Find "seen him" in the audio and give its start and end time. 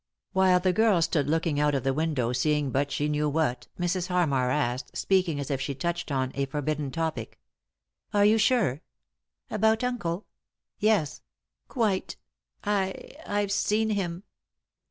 13.51-14.23